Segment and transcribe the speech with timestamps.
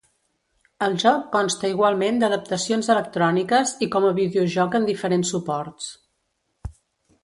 [0.85, 5.97] El joc consta igualment d'adaptacions electròniques i com a videojoc en diferents suports.